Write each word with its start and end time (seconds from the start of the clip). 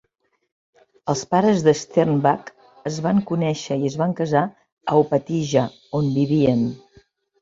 Els 1.13 1.19
pares 1.33 1.59
de 1.67 1.73
Sternbach 1.81 2.49
es 2.91 2.97
van 3.07 3.21
conèixer 3.33 3.77
i 3.83 3.87
es 3.91 3.99
van 4.03 4.15
casar 4.21 4.43
a 4.95 5.03
Opatija, 5.03 5.67
on 6.01 6.11
vivien. 6.17 6.65